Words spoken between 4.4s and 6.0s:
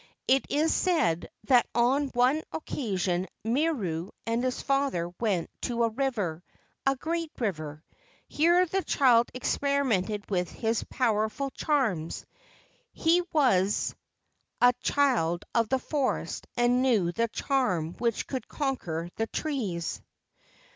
his father went to a